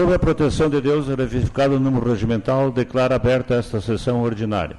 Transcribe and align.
Sob 0.00 0.14
a 0.14 0.18
proteção 0.18 0.70
de 0.70 0.80
Deus 0.80 1.08
verificado 1.08 1.76
o 1.76 1.78
número 1.78 2.08
regimental, 2.08 2.72
declara 2.72 3.16
aberta 3.16 3.56
esta 3.56 3.82
sessão 3.82 4.22
ordinária. 4.22 4.78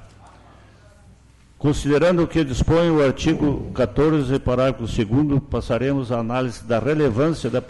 Considerando 1.56 2.24
o 2.24 2.26
que 2.26 2.42
dispõe 2.42 2.90
o 2.90 3.00
artigo 3.00 3.70
14, 3.72 4.36
parágrafo 4.40 4.82
2, 4.82 5.40
passaremos 5.48 6.10
à 6.10 6.18
análise 6.18 6.64
da 6.64 6.80
relevância 6.80 7.48
da, 7.48 7.62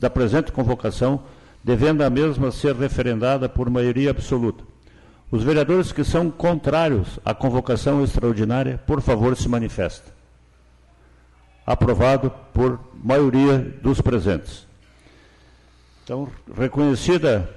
da 0.00 0.10
presente 0.10 0.50
convocação, 0.50 1.22
devendo 1.62 2.02
a 2.02 2.10
mesma 2.10 2.50
ser 2.50 2.74
referendada 2.74 3.48
por 3.48 3.70
maioria 3.70 4.10
absoluta. 4.10 4.64
Os 5.30 5.44
vereadores 5.44 5.92
que 5.92 6.02
são 6.02 6.28
contrários 6.28 7.20
à 7.24 7.32
convocação 7.32 8.02
extraordinária, 8.02 8.80
por 8.84 9.00
favor, 9.00 9.36
se 9.36 9.48
manifestem. 9.48 10.12
Aprovado 11.64 12.32
por 12.52 12.80
maioria 13.00 13.58
dos 13.80 14.00
presentes. 14.00 14.68
Então, 16.10 16.26
reconhecida 16.58 17.48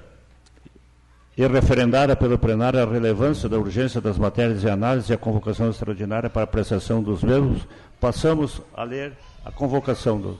e 1.36 1.44
referendada 1.44 2.14
pelo 2.14 2.38
plenário 2.38 2.80
a 2.80 2.88
relevância 2.88 3.48
da 3.48 3.58
urgência 3.58 4.00
das 4.00 4.16
matérias 4.16 4.62
e 4.62 4.70
análise 4.70 5.10
e 5.10 5.12
a 5.12 5.18
convocação 5.18 5.70
extraordinária 5.70 6.30
para 6.30 6.44
apreciação 6.44 7.02
dos 7.02 7.24
mesmos, 7.24 7.66
passamos 8.00 8.62
a 8.72 8.84
ler 8.84 9.12
a 9.44 9.50
convocação 9.50 10.20
do. 10.20 10.38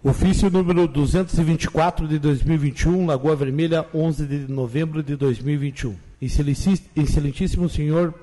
Ofício 0.00 0.48
número 0.48 0.86
224 0.86 2.06
de 2.06 2.20
2021, 2.20 3.04
Lagoa 3.04 3.34
Vermelha, 3.34 3.84
11 3.92 4.24
de 4.24 4.52
novembro 4.52 5.02
de 5.02 5.16
2021. 5.16 5.96
Excelentíssimo 6.20 7.68
senhor 7.68 8.14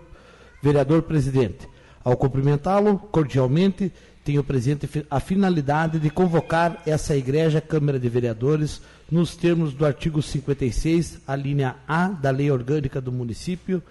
vereador 0.63 1.01
presidente, 1.01 1.67
ao 2.01 2.15
cumprimentá-lo 2.15 2.97
cordialmente, 2.97 3.91
tenho 4.29 4.43
presente 4.43 4.87
a 5.09 5.19
finalidade 5.19 5.97
de 5.97 6.07
convocar 6.11 6.83
essa 6.85 7.17
Igreja 7.17 7.59
Câmara 7.59 7.99
de 7.99 8.07
Vereadores 8.07 8.79
nos 9.09 9.35
termos 9.35 9.73
do 9.73 9.83
artigo 9.83 10.21
56, 10.21 11.21
a 11.25 11.35
linha 11.35 11.77
A 11.87 12.09
da 12.09 12.29
Lei 12.29 12.51
Orgânica 12.51 13.01
do 13.01 13.11
Município, 13.11 13.81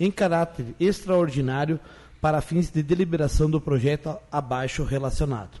em 0.00 0.10
caráter 0.10 0.66
extraordinário 0.80 1.78
para 2.20 2.40
fins 2.40 2.68
de 2.68 2.82
deliberação 2.82 3.48
do 3.48 3.60
projeto 3.60 4.16
abaixo 4.32 4.82
relacionado. 4.82 5.60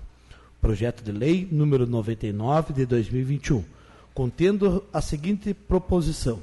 Projeto 0.60 1.04
de 1.04 1.12
Lei 1.12 1.46
número 1.48 1.86
99 1.86 2.72
de 2.72 2.84
2021, 2.84 3.62
contendo 4.12 4.82
a 4.92 5.00
seguinte 5.00 5.54
proposição: 5.54 6.40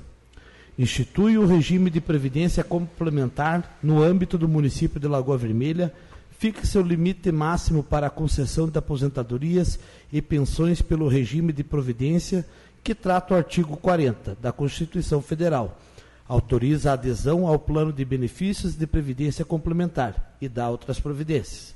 institui 0.80 1.38
o 1.38 1.46
regime 1.46 1.90
de 1.90 2.00
previdência 2.00 2.64
complementar 2.64 3.78
no 3.84 4.02
âmbito 4.02 4.38
do 4.38 4.48
município 4.48 5.02
de 5.02 5.08
Lagoa 5.10 5.38
Vermelha 5.38 5.94
fixe 6.38 6.78
o 6.78 6.82
limite 6.82 7.32
máximo 7.32 7.84
para 7.84 8.08
a 8.08 8.10
concessão 8.10 8.68
de 8.68 8.78
aposentadorias 8.78 9.80
e 10.12 10.22
pensões 10.22 10.82
pelo 10.82 11.08
regime 11.08 11.54
de 11.54 11.64
providência 11.64 12.46
que 12.84 12.94
trata 12.94 13.34
o 13.34 13.38
artigo 13.38 13.78
40 13.78 14.38
da 14.42 14.52
Constituição 14.52 15.22
Federal. 15.22 15.80
Autoriza 16.28 16.92
a 16.92 16.94
adesão 16.94 17.48
ao 17.48 17.60
plano 17.60 17.94
de 17.94 18.04
benefícios 18.04 18.76
de 18.76 18.86
previdência 18.86 19.46
complementar 19.46 20.36
e 20.42 20.50
dá 20.50 20.70
outras 20.70 21.00
providências. 21.00 21.74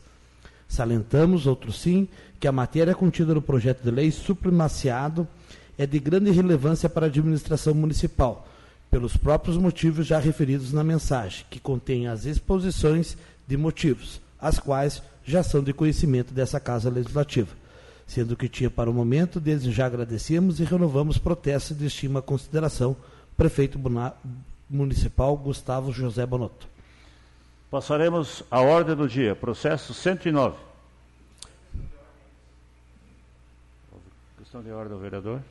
Salentamos, 0.67 1.47
outro 1.47 1.71
sim, 1.71 2.07
que 2.39 2.47
a 2.47 2.51
matéria 2.51 2.93
contida 2.93 3.33
no 3.33 3.41
projeto 3.41 3.83
de 3.83 3.91
lei 3.91 4.11
supremaciado 4.11 5.27
é 5.77 5.85
de 5.85 5.99
grande 5.99 6.31
relevância 6.31 6.89
para 6.89 7.05
a 7.05 7.09
administração 7.09 7.73
municipal, 7.73 8.47
pelos 8.91 9.15
próprios 9.15 9.57
motivos 9.57 10.05
já 10.05 10.19
referidos 10.19 10.73
na 10.73 10.83
mensagem, 10.83 11.45
que 11.49 11.59
contém 11.59 12.07
as 12.07 12.25
exposições 12.25 13.17
de 13.47 13.55
motivos 13.55 14.26
as 14.39 14.59
quais 14.59 15.01
já 15.23 15.43
são 15.43 15.63
de 15.63 15.73
conhecimento 15.73 16.33
dessa 16.33 16.59
Casa 16.59 16.89
Legislativa. 16.89 17.55
Sendo 18.05 18.37
que 18.37 18.47
tinha 18.47 18.69
para 18.69 18.89
o 18.89 18.93
momento, 18.93 19.39
desde 19.39 19.71
já 19.71 19.85
agradecemos 19.85 20.59
e 20.59 20.63
renovamos 20.63 21.17
protestos 21.17 21.77
de 21.77 21.85
estima 21.85 22.19
e 22.19 22.23
consideração, 22.23 22.95
prefeito 23.35 23.77
municipal 24.69 25.35
Gustavo 25.35 25.91
José 25.91 26.25
Bonotto. 26.25 26.67
Passaremos 27.69 28.43
à 28.49 28.61
ordem 28.61 28.95
do 28.95 29.09
dia, 29.09 29.35
processo 29.35 29.93
109. 29.93 30.55
Questão 34.37 34.63
de 34.63 34.71
ordem, 34.71 34.97
vereador. 34.97 35.41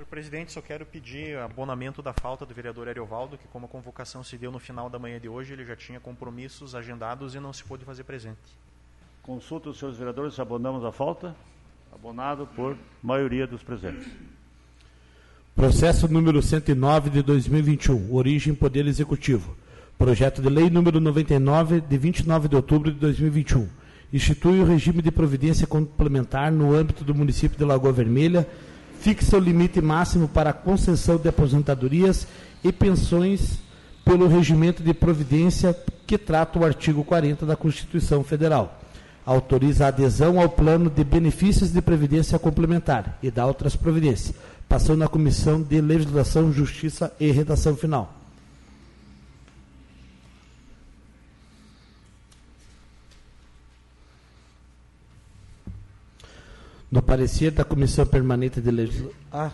Senhor 0.00 0.08
presidente, 0.08 0.52
só 0.52 0.62
quero 0.62 0.86
pedir 0.86 1.36
abonamento 1.36 2.00
da 2.00 2.14
falta 2.14 2.46
do 2.46 2.54
vereador 2.54 2.88
Ariovaldo, 2.88 3.36
que 3.36 3.46
como 3.48 3.66
a 3.66 3.68
convocação 3.68 4.24
se 4.24 4.38
deu 4.38 4.50
no 4.50 4.58
final 4.58 4.88
da 4.88 4.98
manhã 4.98 5.20
de 5.20 5.28
hoje, 5.28 5.52
ele 5.52 5.62
já 5.62 5.76
tinha 5.76 6.00
compromissos 6.00 6.74
agendados 6.74 7.34
e 7.34 7.40
não 7.40 7.52
se 7.52 7.62
pôde 7.62 7.84
fazer 7.84 8.04
presente. 8.04 8.38
Consulta 9.22 9.68
os 9.68 9.78
senhores 9.78 9.98
vereadores 9.98 10.34
se 10.34 10.40
abonamos 10.40 10.86
a 10.86 10.90
falta. 10.90 11.36
Abonado 11.92 12.48
por 12.56 12.78
maioria 13.02 13.46
dos 13.46 13.62
presentes. 13.62 14.06
Processo 15.54 16.08
número 16.08 16.40
109 16.40 17.10
de 17.10 17.22
2021, 17.22 18.14
origem 18.14 18.54
Poder 18.54 18.86
Executivo. 18.86 19.54
Projeto 19.98 20.40
de 20.40 20.48
Lei 20.48 20.70
número 20.70 20.98
99 20.98 21.82
de 21.82 21.98
29 21.98 22.48
de 22.48 22.56
outubro 22.56 22.90
de 22.90 22.98
2021. 22.98 23.68
Institui 24.10 24.60
o 24.60 24.64
regime 24.64 25.02
de 25.02 25.10
providência 25.10 25.66
complementar 25.66 26.50
no 26.50 26.74
âmbito 26.74 27.04
do 27.04 27.14
município 27.14 27.58
de 27.58 27.64
Lagoa 27.66 27.92
Vermelha 27.92 28.48
fixa 29.00 29.38
o 29.38 29.40
limite 29.40 29.80
máximo 29.80 30.28
para 30.28 30.50
a 30.50 30.52
concessão 30.52 31.16
de 31.16 31.26
aposentadorias 31.26 32.26
e 32.62 32.70
pensões 32.70 33.58
pelo 34.04 34.28
regimento 34.28 34.82
de 34.82 34.92
providência 34.92 35.74
que 36.06 36.18
trata 36.18 36.58
o 36.58 36.64
artigo 36.64 37.02
40 37.02 37.46
da 37.46 37.56
Constituição 37.56 38.22
Federal. 38.22 38.78
Autoriza 39.24 39.86
a 39.86 39.88
adesão 39.88 40.38
ao 40.38 40.50
plano 40.50 40.90
de 40.90 41.02
benefícios 41.02 41.72
de 41.72 41.80
previdência 41.80 42.38
complementar 42.38 43.18
e 43.22 43.30
dá 43.30 43.46
outras 43.46 43.74
providências, 43.74 44.34
passando 44.68 44.98
na 44.98 45.08
Comissão 45.08 45.62
de 45.62 45.80
Legislação, 45.80 46.52
Justiça 46.52 47.10
e 47.18 47.30
Redação 47.30 47.76
Final. 47.76 48.19
No 56.90 57.00
parecer 57.00 57.52
da 57.52 57.64
Comissão 57.64 58.04
Permanente 58.04 58.60
de 58.60 58.70
Legislação. 58.70 59.12
Ah. 59.32 59.52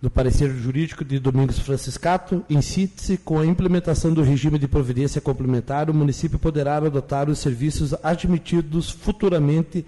No 0.00 0.10
parecer 0.10 0.50
jurídico 0.50 1.04
de 1.04 1.18
Domingos 1.18 1.58
Franciscato, 1.58 2.44
síntese, 2.62 3.16
com 3.16 3.38
a 3.38 3.46
implementação 3.46 4.12
do 4.12 4.22
regime 4.22 4.58
de 4.58 4.68
providência 4.68 5.20
complementar, 5.20 5.88
o 5.88 5.94
município 5.94 6.38
poderá 6.38 6.76
adotar 6.76 7.30
os 7.30 7.38
serviços 7.38 7.94
admitidos 8.02 8.90
futuramente 8.90 9.84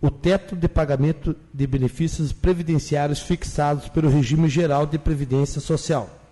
o 0.00 0.10
teto 0.10 0.54
de 0.54 0.68
pagamento 0.68 1.34
de 1.54 1.66
benefícios 1.66 2.32
previdenciários 2.32 3.20
fixados 3.20 3.88
pelo 3.88 4.08
regime 4.10 4.48
geral 4.48 4.84
de 4.84 4.98
previdência 4.98 5.60
social 5.60 6.25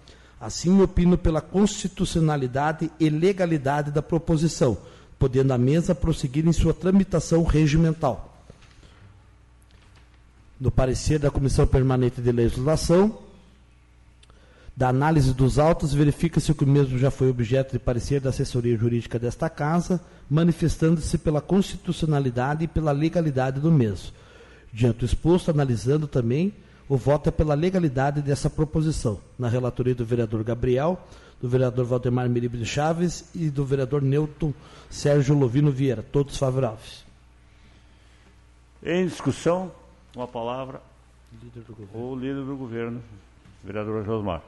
Assim, 0.44 0.82
opino 0.82 1.16
pela 1.16 1.40
constitucionalidade 1.40 2.90
e 3.00 3.08
legalidade 3.08 3.90
da 3.90 4.02
proposição, 4.02 4.76
podendo 5.18 5.54
a 5.54 5.56
mesa 5.56 5.94
prosseguir 5.94 6.46
em 6.46 6.52
sua 6.52 6.74
tramitação 6.74 7.42
regimental. 7.44 8.44
No 10.60 10.70
parecer 10.70 11.18
da 11.18 11.30
Comissão 11.30 11.66
Permanente 11.66 12.20
de 12.20 12.30
Legislação, 12.30 13.20
da 14.76 14.90
análise 14.90 15.32
dos 15.32 15.58
autos, 15.58 15.94
verifica-se 15.94 16.52
que 16.52 16.64
o 16.64 16.68
mesmo 16.68 16.98
já 16.98 17.10
foi 17.10 17.30
objeto 17.30 17.72
de 17.72 17.78
parecer 17.78 18.20
da 18.20 18.28
assessoria 18.28 18.76
jurídica 18.76 19.18
desta 19.18 19.48
Casa, 19.48 19.98
manifestando-se 20.28 21.16
pela 21.16 21.40
constitucionalidade 21.40 22.64
e 22.64 22.68
pela 22.68 22.92
legalidade 22.92 23.60
do 23.60 23.72
mesmo. 23.72 24.12
Diante 24.70 25.06
exposto, 25.06 25.50
analisando 25.50 26.06
também 26.06 26.52
o 26.88 26.96
voto 26.96 27.28
é 27.28 27.32
pela 27.32 27.54
legalidade 27.54 28.20
dessa 28.20 28.50
proposição, 28.50 29.20
na 29.38 29.48
relatoria 29.48 29.94
do 29.94 30.04
vereador 30.04 30.42
Gabriel, 30.44 30.98
do 31.40 31.48
vereador 31.48 31.84
Valdemar 31.84 32.28
Miribe 32.28 32.58
de 32.58 32.66
Chaves 32.66 33.30
e 33.34 33.50
do 33.50 33.64
vereador 33.64 34.02
Newton 34.02 34.52
Sérgio 34.90 35.34
Lovino 35.34 35.70
Vieira, 35.70 36.02
todos 36.02 36.36
favoráveis. 36.36 37.04
Em 38.82 39.06
discussão, 39.06 39.72
uma 40.14 40.28
palavra, 40.28 40.80
líder 41.42 41.64
o 41.94 42.14
líder 42.14 42.44
do 42.44 42.56
governo, 42.56 43.02
vereador 43.62 44.04
Josmar. 44.04 44.42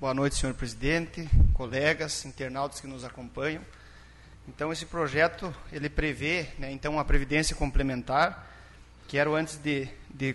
Boa 0.00 0.14
noite, 0.14 0.36
senhor 0.36 0.54
presidente, 0.54 1.28
colegas, 1.52 2.24
internautas 2.24 2.80
que 2.80 2.86
nos 2.86 3.04
acompanham. 3.04 3.60
Então, 4.48 4.72
esse 4.72 4.86
projeto, 4.86 5.54
ele 5.70 5.90
prevê, 5.90 6.46
né, 6.58 6.72
então, 6.72 6.98
a 6.98 7.04
previdência 7.04 7.54
complementar. 7.54 8.50
Quero, 9.06 9.34
antes 9.34 9.58
de, 9.58 9.86
de 10.08 10.34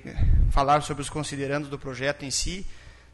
falar 0.51 0.81
sobre 0.81 1.01
os 1.01 1.09
considerandos 1.09 1.67
do 1.67 1.79
projeto 1.79 2.23
em 2.23 2.29
si, 2.29 2.63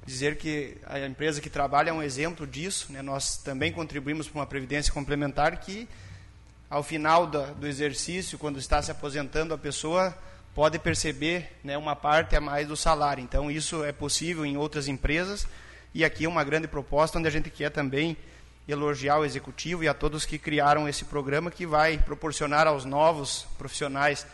dizer 0.05 0.35
que 0.35 0.77
a 0.87 0.99
empresa 0.99 1.39
que 1.39 1.49
trabalha 1.49 1.91
é 1.91 1.93
um 1.93 2.03
exemplo 2.03 2.45
disso. 2.45 2.91
Né? 2.91 3.01
Nós 3.01 3.37
também 3.37 3.71
contribuímos 3.71 4.27
para 4.27 4.39
uma 4.39 4.45
previdência 4.45 4.91
complementar 4.91 5.55
que, 5.61 5.87
ao 6.69 6.83
final 6.83 7.27
do, 7.27 7.45
do 7.53 7.65
exercício, 7.65 8.37
quando 8.37 8.59
está 8.59 8.81
se 8.81 8.91
aposentando, 8.91 9.53
a 9.53 9.57
pessoa 9.57 10.13
pode 10.53 10.77
perceber 10.79 11.49
né, 11.63 11.77
uma 11.77 11.95
parte 11.95 12.35
a 12.35 12.41
mais 12.41 12.67
do 12.67 12.75
salário. 12.75 13.23
Então, 13.23 13.49
isso 13.49 13.85
é 13.85 13.93
possível 13.93 14.45
em 14.45 14.57
outras 14.57 14.89
empresas. 14.89 15.47
E 15.93 16.05
aqui 16.05 16.25
é 16.25 16.29
uma 16.29 16.43
grande 16.43 16.67
proposta 16.67 17.19
onde 17.19 17.27
a 17.27 17.31
gente 17.31 17.49
quer 17.49 17.69
também 17.69 18.15
elogiar 18.67 19.17
o 19.19 19.25
executivo 19.25 19.83
e 19.83 19.87
a 19.87 19.93
todos 19.93 20.25
que 20.25 20.37
criaram 20.37 20.87
esse 20.87 21.05
programa 21.05 21.51
que 21.51 21.65
vai 21.65 21.97
proporcionar 21.97 22.67
aos 22.67 22.85
novos 22.85 23.45
profissionais 23.57 24.25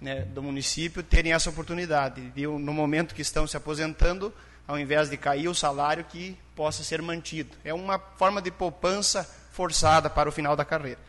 né, 0.00 0.22
do 0.22 0.42
município 0.42 1.02
terem 1.02 1.32
essa 1.32 1.50
oportunidade 1.50 2.20
de, 2.30 2.46
no 2.46 2.72
momento 2.72 3.14
que 3.14 3.22
estão 3.22 3.46
se 3.46 3.56
aposentando, 3.56 4.32
ao 4.66 4.78
invés 4.78 5.08
de 5.08 5.16
cair 5.16 5.48
o 5.48 5.54
salário, 5.54 6.04
que 6.04 6.36
possa 6.54 6.82
ser 6.82 7.00
mantido. 7.00 7.56
É 7.64 7.72
uma 7.72 7.98
forma 7.98 8.42
de 8.42 8.50
poupança 8.50 9.24
forçada 9.52 10.10
para 10.10 10.28
o 10.28 10.32
final 10.32 10.56
da 10.56 10.64
carreira. 10.64 11.00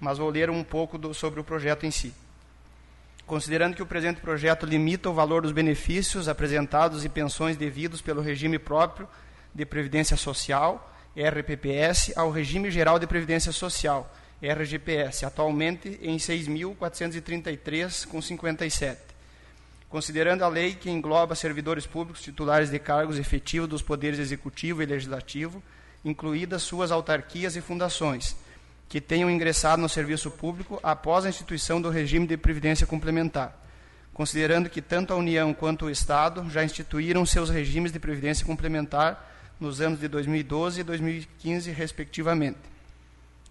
Mas 0.00 0.18
vou 0.18 0.30
ler 0.30 0.50
um 0.50 0.64
pouco 0.64 0.96
do, 0.96 1.12
sobre 1.12 1.40
o 1.40 1.44
projeto 1.44 1.84
em 1.84 1.90
si. 1.90 2.12
Considerando 3.26 3.74
que 3.74 3.82
o 3.82 3.86
presente 3.86 4.20
projeto 4.20 4.64
limita 4.64 5.10
o 5.10 5.14
valor 5.14 5.42
dos 5.42 5.52
benefícios 5.52 6.28
apresentados 6.28 7.04
e 7.04 7.08
pensões 7.08 7.56
devidos 7.56 8.00
pelo 8.00 8.22
regime 8.22 8.58
próprio 8.58 9.08
de 9.56 9.64
previdência 9.64 10.18
social, 10.18 10.92
RPPS, 11.16 12.12
ao 12.14 12.30
regime 12.30 12.70
geral 12.70 12.98
de 12.98 13.06
previdência 13.06 13.50
social, 13.50 14.14
RGPS, 14.42 15.24
atualmente 15.24 15.98
em 16.02 16.18
6.433,57. 16.18 18.98
Considerando 19.88 20.44
a 20.44 20.48
lei 20.48 20.74
que 20.74 20.90
engloba 20.90 21.34
servidores 21.34 21.86
públicos 21.86 22.20
titulares 22.20 22.70
de 22.70 22.78
cargos 22.78 23.18
efetivos 23.18 23.66
dos 23.66 23.80
poderes 23.80 24.18
executivo 24.18 24.82
e 24.82 24.86
legislativo, 24.86 25.62
incluídas 26.04 26.62
suas 26.62 26.92
autarquias 26.92 27.56
e 27.56 27.62
fundações, 27.62 28.36
que 28.90 29.00
tenham 29.00 29.30
ingressado 29.30 29.80
no 29.80 29.88
serviço 29.88 30.30
público 30.30 30.78
após 30.82 31.24
a 31.24 31.30
instituição 31.30 31.80
do 31.80 31.88
regime 31.88 32.26
de 32.26 32.36
previdência 32.36 32.86
complementar. 32.86 33.58
Considerando 34.12 34.68
que 34.68 34.82
tanto 34.82 35.14
a 35.14 35.16
União 35.16 35.54
quanto 35.54 35.86
o 35.86 35.90
Estado 35.90 36.46
já 36.50 36.62
instituíram 36.62 37.24
seus 37.24 37.48
regimes 37.48 37.90
de 37.90 37.98
previdência 37.98 38.44
complementar 38.44 39.32
nos 39.58 39.80
anos 39.80 40.00
de 40.00 40.08
2012 40.08 40.80
e 40.80 40.84
2015, 40.84 41.70
respectivamente 41.70 42.76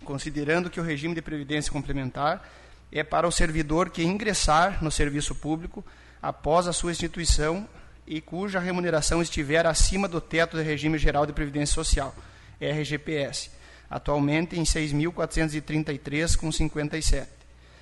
considerando 0.06 0.70
que 0.70 0.80
o 0.80 0.84
regime 0.84 1.16
de 1.16 1.22
previdência 1.22 1.72
complementar 1.72 2.48
é 2.92 3.04
para 3.04 3.28
o 3.28 3.32
servidor 3.32 3.90
que 3.90 4.04
ingressar 4.04 4.84
no 4.84 4.92
serviço 4.92 5.34
público 5.36 5.84
após 6.22 6.68
a 6.68 6.74
sua 6.74 6.92
instituição 6.92 7.68
e 8.08 8.22
cuja 8.22 8.60
remuneração 8.60 9.20
estiver 9.22 9.66
acima 9.66 10.08
do 10.08 10.22
teto 10.22 10.56
do 10.56 10.64
regime 10.64 10.98
geral 10.98 11.26
de 11.26 11.34
previdência 11.34 11.74
social, 11.74 12.16
RGPS, 12.62 13.52
atualmente 13.90 14.58
em 14.58 14.64
6.433,57. 14.64 17.28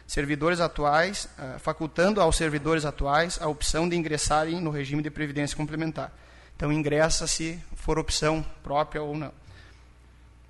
Servidores 0.08 0.60
atuais, 0.60 1.30
ah, 1.38 1.58
facultando 1.60 2.20
aos 2.22 2.36
servidores 2.36 2.86
atuais 2.86 3.40
a 3.42 3.48
opção 3.48 3.88
de 3.88 3.96
ingressarem 3.96 4.60
no 4.60 4.72
regime 4.72 5.04
de 5.04 5.10
previdência 5.10 5.56
complementar. 5.56 6.12
Então, 6.56 6.72
ingressa 6.72 7.28
se 7.28 7.60
for 7.76 8.00
opção 8.00 8.46
própria 8.64 9.02
ou 9.02 9.16
não 9.16 9.32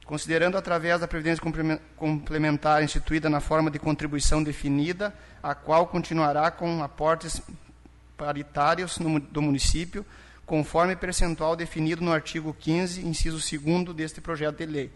considerando 0.06 0.58
através 0.58 1.00
da 1.00 1.08
previdência 1.08 1.44
complementar 1.96 2.84
instituída 2.84 3.30
na 3.30 3.40
forma 3.40 3.72
de 3.72 3.80
contribuição 3.80 4.44
definida, 4.44 5.14
a 5.42 5.56
qual 5.56 5.88
continuará 5.88 6.52
com 6.52 6.84
aportes 6.84 7.42
paritários 8.18 9.00
no, 9.00 9.20
do 9.20 9.42
município, 9.42 10.06
conforme 10.46 10.96
percentual 10.96 11.56
definido 11.56 12.04
no 12.04 12.12
artigo 12.12 12.56
15, 12.60 13.06
inciso 13.06 13.38
2 13.38 13.96
deste 13.96 14.20
projeto 14.20 14.58
de 14.58 14.66
lei. 14.66 14.92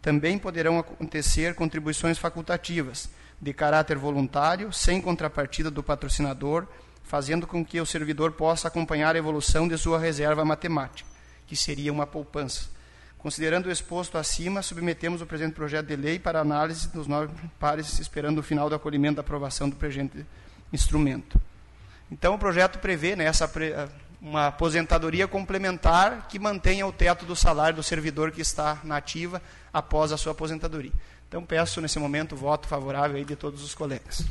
Também 0.00 0.38
poderão 0.38 0.78
acontecer 0.78 1.54
contribuições 1.54 2.18
facultativas, 2.18 3.08
de 3.40 3.52
caráter 3.52 3.98
voluntário, 3.98 4.72
sem 4.72 5.00
contrapartida 5.00 5.70
do 5.70 5.82
patrocinador, 5.82 6.66
fazendo 7.04 7.46
com 7.46 7.64
que 7.64 7.80
o 7.80 7.86
servidor 7.86 8.32
possa 8.32 8.68
acompanhar 8.68 9.14
a 9.14 9.18
evolução 9.18 9.68
de 9.68 9.78
sua 9.78 9.98
reserva 9.98 10.44
matemática, 10.44 11.08
que 11.46 11.54
seria 11.54 11.92
uma 11.92 12.06
poupança. 12.06 12.68
Considerando 13.18 13.66
o 13.66 13.70
exposto 13.70 14.18
acima, 14.18 14.60
submetemos 14.60 15.22
o 15.22 15.26
presente 15.26 15.54
projeto 15.54 15.86
de 15.86 15.96
lei 15.96 16.18
para 16.18 16.40
análise 16.40 16.88
dos 16.88 17.06
nove 17.06 17.32
pares, 17.58 17.98
esperando 17.98 18.38
o 18.38 18.42
final 18.42 18.68
do 18.68 18.74
acolhimento 18.74 19.16
da 19.16 19.20
aprovação 19.20 19.68
do 19.68 19.76
presente 19.76 20.26
instrumento. 20.72 21.40
Então, 22.10 22.34
o 22.34 22.38
projeto 22.38 22.78
prevê 22.78 23.16
né, 23.16 23.24
essa, 23.24 23.50
uma 24.20 24.48
aposentadoria 24.48 25.26
complementar 25.26 26.28
que 26.28 26.38
mantenha 26.38 26.86
o 26.86 26.92
teto 26.92 27.24
do 27.24 27.34
salário 27.34 27.76
do 27.76 27.82
servidor 27.82 28.30
que 28.30 28.42
está 28.42 28.78
na 28.84 28.96
ativa 28.96 29.40
após 29.72 30.12
a 30.12 30.18
sua 30.18 30.32
aposentadoria. 30.32 30.92
Então, 31.26 31.44
peço 31.44 31.80
nesse 31.80 31.98
momento 31.98 32.32
o 32.32 32.36
voto 32.36 32.68
favorável 32.68 33.22
de 33.24 33.36
todos 33.36 33.62
os 33.62 33.74
colegas. 33.74 34.24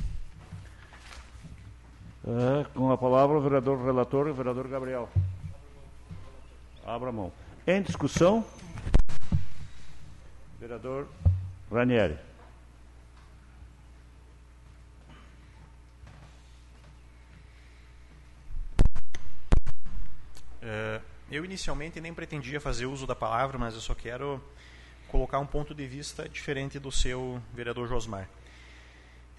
É, 2.25 2.63
com 2.73 2.89
a 2.89 2.97
palavra 2.97 3.37
o 3.37 3.41
vereador 3.41 3.83
relator, 3.83 4.27
o 4.27 4.33
vereador 4.33 4.65
Gabriel. 4.69 5.09
Abra 6.85 7.11
mão. 7.11 7.33
Em 7.67 7.81
discussão? 7.81 8.45
Vereador 10.57 11.07
Ranieri. 11.69 12.17
Uh, 20.61 21.01
eu 21.29 21.43
inicialmente 21.43 21.99
nem 21.99 22.13
pretendia 22.13 22.61
fazer 22.61 22.85
uso 22.85 23.05
da 23.05 23.13
palavra, 23.13 23.57
mas 23.57 23.73
eu 23.73 23.81
só 23.81 23.93
quero 23.93 24.41
colocar 25.09 25.39
um 25.39 25.45
ponto 25.45 25.75
de 25.75 25.85
vista 25.85 26.29
diferente 26.29 26.79
do 26.79 26.89
seu 26.89 27.41
vereador 27.53 27.89
Josmar. 27.89 28.29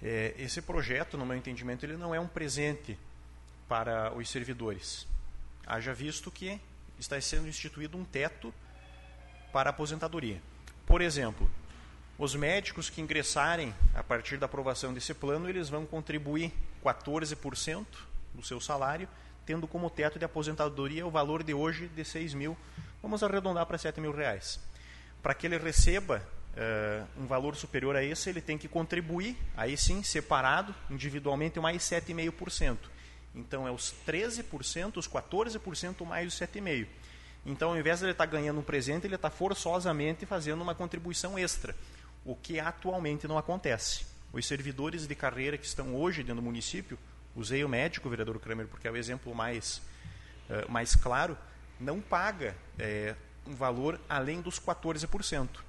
É, 0.01 0.33
esse 0.37 0.61
projeto, 0.61 1.17
no 1.17 1.25
meu 1.25 1.37
entendimento, 1.37 1.85
ele 1.85 1.97
não 1.97 2.13
é 2.13 2.19
um 2.19 2.27
presente 2.27 2.97
para 3.67 4.13
os 4.13 4.29
servidores. 4.29 5.07
Haja 5.65 5.93
visto 5.93 6.29
que 6.29 6.59
está 6.99 7.19
sendo 7.19 7.47
instituído 7.47 7.97
um 7.97 8.05
teto 8.05 8.53
para 9.51 9.69
a 9.69 9.71
aposentadoria. 9.71 10.41
Por 10.85 11.01
exemplo, 11.01 11.49
os 12.17 12.35
médicos 12.35 12.89
que 12.89 13.01
ingressarem 13.01 13.73
a 13.93 14.03
partir 14.03 14.37
da 14.37 14.45
aprovação 14.45 14.93
desse 14.93 15.13
plano, 15.13 15.49
eles 15.49 15.69
vão 15.69 15.85
contribuir 15.85 16.53
14% 16.83 17.85
do 18.33 18.43
seu 18.43 18.61
salário, 18.61 19.07
tendo 19.45 19.67
como 19.67 19.89
teto 19.89 20.19
de 20.19 20.25
aposentadoria 20.25 21.05
o 21.05 21.11
valor 21.11 21.43
de 21.43 21.53
hoje 21.53 21.87
de 21.87 22.05
6 22.05 22.33
mil, 22.33 22.57
vamos 23.01 23.23
arredondar 23.23 23.65
para 23.65 23.77
7 23.77 23.99
mil 23.99 24.11
reais. 24.11 24.59
Para 25.21 25.33
que 25.33 25.47
ele 25.47 25.57
receba 25.57 26.25
uh, 26.55 27.07
um 27.21 27.25
valor 27.25 27.55
superior 27.55 27.95
a 27.95 28.03
esse, 28.03 28.29
ele 28.29 28.41
tem 28.41 28.57
que 28.57 28.67
contribuir, 28.67 29.37
aí 29.55 29.77
sim, 29.77 30.01
separado, 30.03 30.73
individualmente, 30.89 31.59
mais 31.59 31.83
7,5%. 31.83 32.77
Então, 33.33 33.67
é 33.67 33.71
os 33.71 33.93
13%, 34.07 34.97
os 34.97 35.07
14% 35.07 36.05
mais 36.05 36.33
os 36.33 36.39
7,5%. 36.39 36.87
Então, 37.45 37.69
ao 37.69 37.77
invés 37.77 37.99
de 37.99 38.05
ele 38.05 38.11
estar 38.13 38.25
ganhando 38.25 38.59
um 38.59 38.63
presente, 38.63 39.05
ele 39.05 39.15
está 39.15 39.29
forçosamente 39.29 40.25
fazendo 40.25 40.61
uma 40.61 40.73
contribuição 40.73 41.37
extra, 41.37 41.75
o 42.23 42.35
que 42.35 42.59
atualmente 42.59 43.27
não 43.27 43.37
acontece. 43.37 44.05
Os 44.33 44.47
servidores 44.47 45.05
de 45.05 45.13
carreira 45.13 45.57
que 45.57 45.65
estão 45.65 45.95
hoje 45.95 46.23
dentro 46.23 46.37
do 46.37 46.41
município, 46.41 46.97
usei 47.35 47.63
o 47.63 47.69
médico, 47.69 48.09
vereador 48.09 48.39
Kramer, 48.39 48.67
porque 48.67 48.87
é 48.87 48.91
o 48.91 48.97
exemplo 48.97 49.35
mais, 49.35 49.81
uh, 50.49 50.71
mais 50.71 50.95
claro, 50.95 51.37
não 51.79 52.01
paga 52.01 52.55
é, 52.79 53.13
um 53.45 53.53
valor 53.53 53.99
além 54.09 54.41
dos 54.41 54.59
14%. 54.59 55.64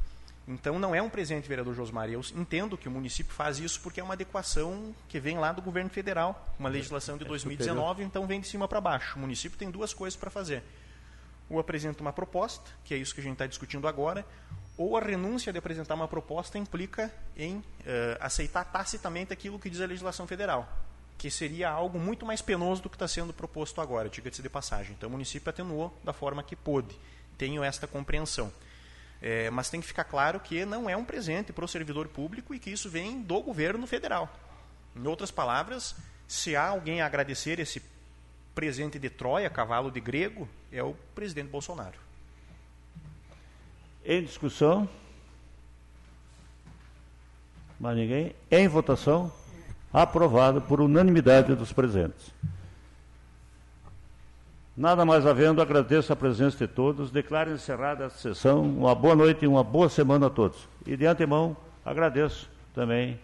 Então 0.49 0.79
não 0.79 0.95
é 0.95 1.03
um 1.03 1.11
presente, 1.11 1.49
vereador 1.49 1.75
Josmar. 1.75 2.09
Eu 2.09 2.21
entendo 2.35 2.79
que 2.79 2.87
o 2.87 2.91
município 2.91 3.35
faz 3.35 3.59
isso 3.59 3.81
porque 3.81 4.01
é 4.01 4.05
uma 4.05 4.15
adequação 4.15 4.95
que 5.09 5.19
vem 5.19 5.39
lá 5.39 5.53
do 5.53 5.61
governo 5.61 5.91
federal, 5.91 6.55
uma 6.59 6.69
legislação 6.69 7.19
de 7.19 7.25
2019, 7.25 8.03
é 8.03 8.07
então 8.07 8.27
vem 8.27 8.41
de 8.41 8.47
cima 8.47 8.69
para 8.69 8.81
baixo. 8.81 9.17
O 9.17 9.21
município 9.21 9.59
tem 9.59 9.71
duas 9.71 9.93
coisas 9.93 10.17
para 10.17 10.31
fazer 10.31 10.63
ou 11.49 11.59
apresenta 11.59 12.01
uma 12.01 12.13
proposta, 12.13 12.71
que 12.85 12.93
é 12.93 12.97
isso 12.97 13.15
que 13.15 13.21
a 13.21 13.25
gente 13.25 13.35
está 13.35 13.47
discutindo 13.47 13.87
agora, 13.87 14.27
ou 14.77 14.97
a 14.97 15.01
renúncia 15.01 15.53
de 15.53 15.59
apresentar 15.59 15.95
uma 15.95 16.09
proposta 16.09 16.59
implica 16.59 17.13
em 17.37 17.57
uh, 17.57 17.63
aceitar 18.21 18.65
tacitamente 18.65 19.33
aquilo 19.33 19.59
que 19.59 19.71
diz 19.71 19.81
a 19.81 19.87
legislação 19.87 20.27
federal, 20.27 20.69
que 21.17 21.31
seria 21.31 21.71
algo 21.71 21.99
muito 21.99 22.27
mais 22.27 22.43
penoso 22.43 22.83
do 22.83 22.91
que 22.91 22.97
está 22.97 23.09
sendo 23.09 23.33
proposto 23.33 23.81
agora, 23.81 24.09
diga-se 24.09 24.43
de 24.43 24.49
passagem. 24.49 24.95
Então 24.97 25.09
o 25.09 25.13
município 25.13 25.49
atenuou 25.49 25.97
da 26.05 26.13
forma 26.13 26.43
que 26.43 26.57
pôde. 26.57 26.99
Tenho 27.39 27.63
esta 27.63 27.87
compreensão. 27.87 28.53
É, 29.21 29.51
mas 29.51 29.71
tem 29.71 29.81
que 29.81 29.87
ficar 29.87 30.05
claro 30.05 30.39
que 30.39 30.65
não 30.65 30.89
é 30.89 30.97
um 30.97 31.05
presente 31.05 31.53
para 31.53 31.65
o 31.65 31.69
servidor 31.69 32.09
público 32.09 32.55
e 32.55 32.59
que 32.59 32.71
isso 32.71 32.89
vem 32.91 33.23
do 33.23 33.41
governo 33.41 33.87
federal. 33.87 34.31
Em 34.95 35.07
outras 35.07 35.31
palavras, 35.31 35.95
se 36.29 36.55
há 36.55 36.69
alguém 36.69 37.01
a 37.01 37.07
agradecer 37.07 37.59
esse 37.59 37.83
presente 38.55 38.99
de 38.99 39.11
Troia, 39.11 39.51
cavalo 39.51 39.91
de 39.91 40.01
grego, 40.01 40.49
é 40.73 40.83
o 40.83 40.95
presidente 41.15 41.49
Bolsonaro. 41.49 41.99
Em 44.05 44.23
discussão? 44.23 44.89
Mais 47.79 47.97
ninguém? 47.97 48.35
Em 48.51 48.69
votação? 48.69 49.33
Aprovado 49.93 50.61
por 50.63 50.81
unanimidade 50.81 51.55
dos 51.55 51.73
presentes. 51.73 52.31
Nada 54.77 55.07
mais 55.07 55.25
havendo, 55.25 55.63
agradeço 55.63 56.13
a 56.13 56.17
presença 56.17 56.59
de 56.59 56.67
todos, 56.71 57.11
declaro 57.11 57.51
encerrada 57.51 58.05
a 58.05 58.11
sessão, 58.11 58.63
uma 58.63 58.95
boa 58.95 59.17
noite 59.17 59.47
e 59.47 59.49
uma 59.49 59.65
boa 59.65 59.89
semana 59.89 60.27
a 60.27 60.31
todos. 60.31 60.69
E 60.87 60.95
de 60.99 61.07
antemão, 61.07 61.57
agradeço 61.83 62.47
também 62.75 63.19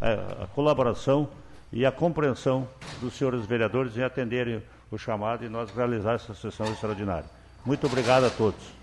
a, 0.00 0.44
a 0.44 0.46
colaboração 0.54 1.28
e 1.72 1.84
a 1.84 1.90
compreensão 1.90 2.68
dos 3.00 3.14
senhores 3.14 3.44
vereadores 3.44 3.96
em 3.96 4.04
atenderem 4.04 4.62
o 4.92 4.96
chamado 4.96 5.44
e 5.44 5.48
nós 5.48 5.72
realizar 5.72 6.12
essa 6.12 6.34
sessão 6.34 6.66
extraordinária. 6.66 7.28
Muito 7.66 7.84
obrigado 7.84 8.24
a 8.24 8.30
todos. 8.30 8.81